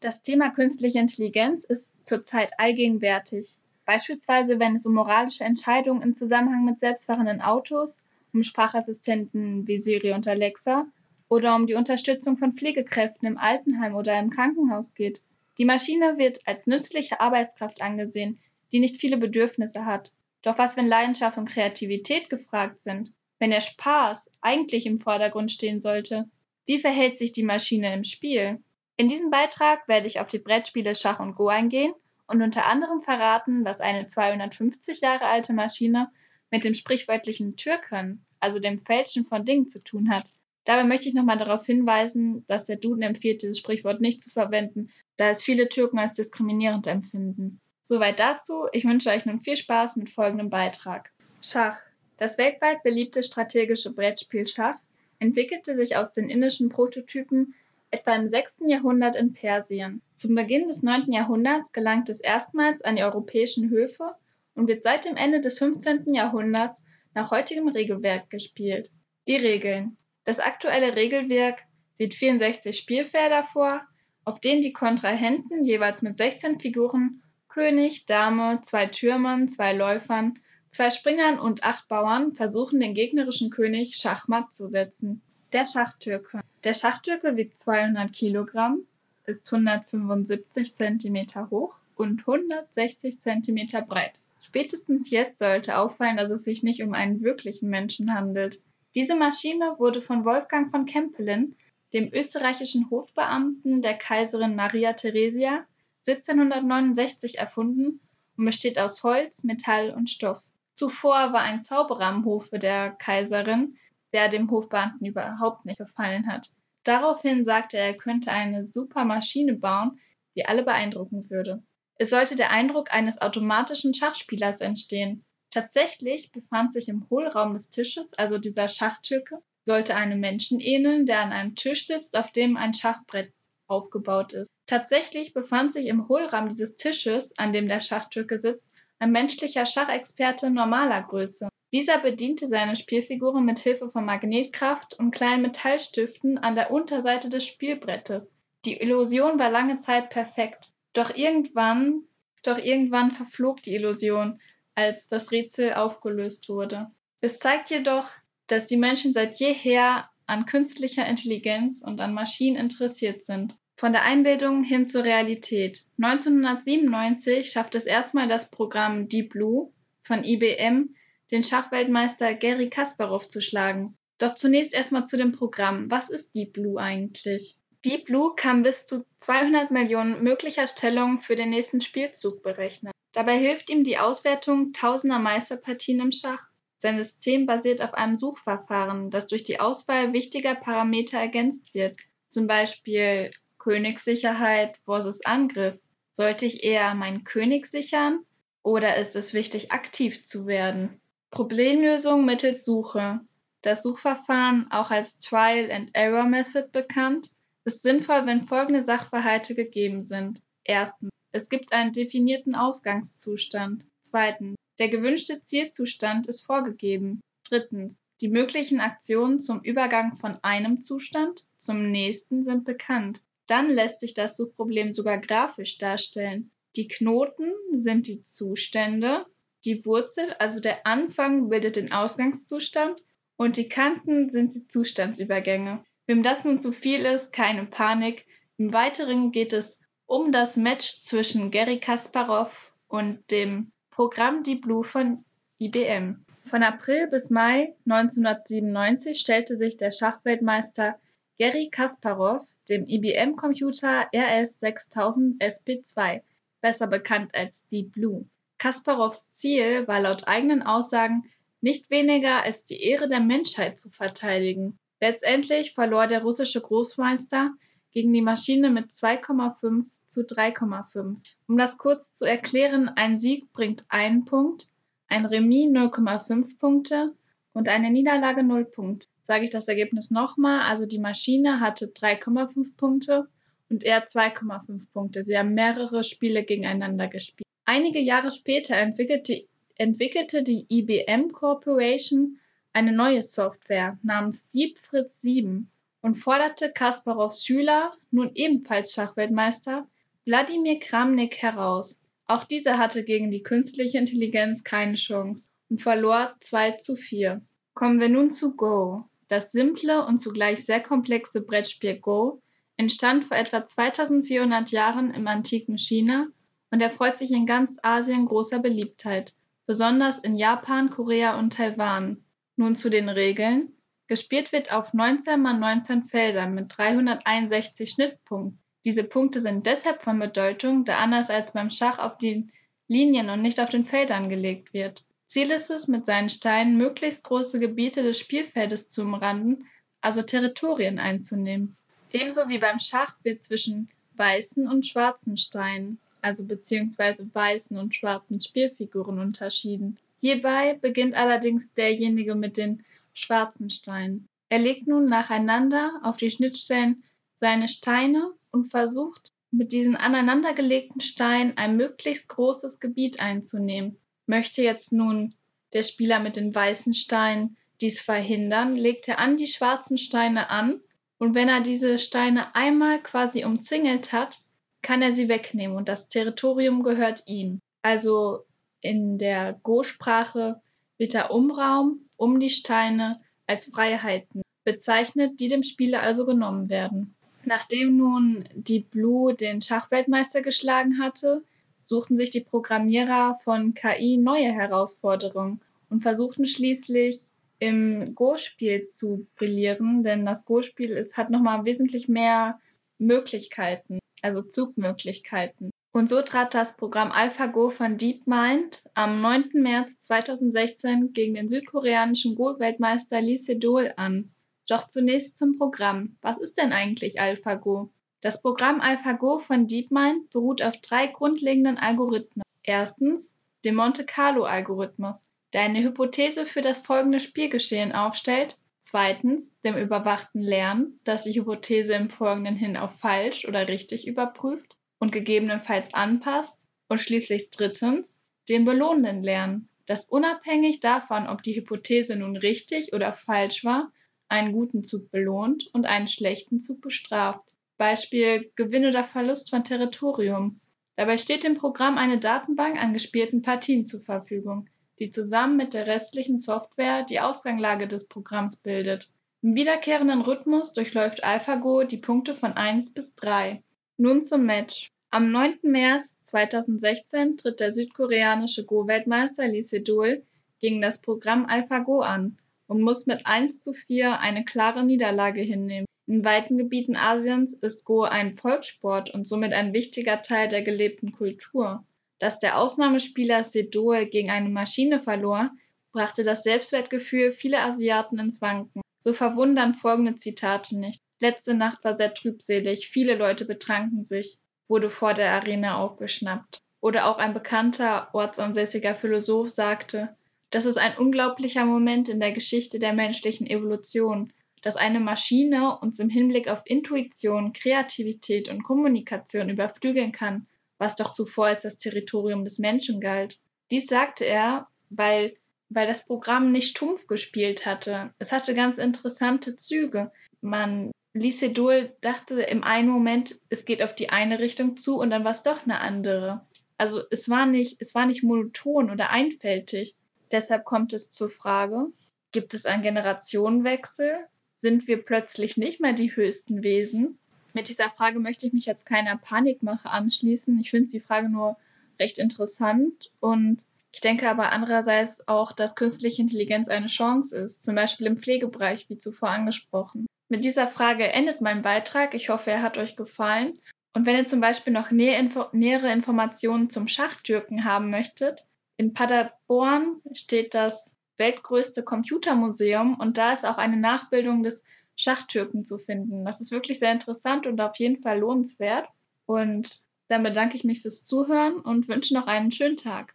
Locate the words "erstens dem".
422.62-423.74